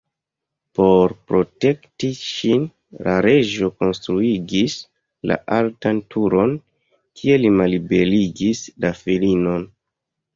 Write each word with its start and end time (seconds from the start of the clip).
Por 0.77 1.11
protekti 1.31 2.07
ŝin, 2.19 2.63
la 3.07 3.13
reĝo 3.25 3.69
konstruigis 3.83 4.77
la 5.31 5.37
altan 5.57 5.99
turon 6.15 6.55
kie 7.21 7.37
li 7.43 7.53
malliberigis 7.61 8.63
la 8.87 8.93
filinon. 9.03 9.69